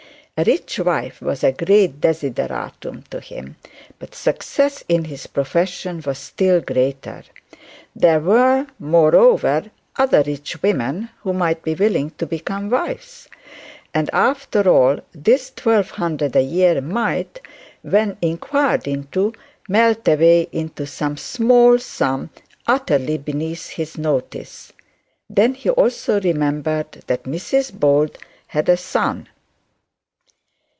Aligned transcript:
A 0.37 0.43
rich 0.43 0.79
wife 0.79 1.21
was 1.21 1.43
a 1.43 1.51
great 1.51 2.01
desideratum 2.01 3.03
to 3.11 3.19
him, 3.19 3.57
but 3.99 4.15
success 4.15 4.83
in 4.89 5.03
his 5.05 5.27
profession 5.27 6.01
was 6.03 6.17
still 6.17 6.61
greater; 6.61 7.23
there 7.95 8.19
were, 8.19 8.65
moreover, 8.79 9.69
other 9.97 10.23
rich 10.25 10.59
women 10.63 11.09
who 11.21 11.31
might 11.31 11.61
be 11.63 11.75
willing 11.75 12.09
to 12.17 12.25
become 12.25 12.71
wives; 12.71 13.27
and 13.93 14.09
after 14.13 14.67
all, 14.67 14.99
this 15.11 15.51
twelve 15.55 15.91
hundred 15.91 16.35
a 16.35 16.41
year 16.41 16.81
might, 16.81 17.39
when 17.83 18.17
inquired 18.19 18.87
into, 18.87 19.33
melt 19.69 20.07
away 20.07 20.47
into 20.51 20.87
some 20.87 21.17
small 21.17 21.77
sum 21.77 22.31
utterly 22.65 23.19
beneath 23.19 23.69
his 23.69 23.95
notice. 23.95 24.73
Then 25.29 25.55
also 25.77 26.19
he 26.19 26.29
remembered 26.31 26.93
that 27.05 27.25
Mrs 27.25 27.71
Bold 27.79 28.17
had 28.47 28.69
a 28.69 28.77
son. 28.77 29.27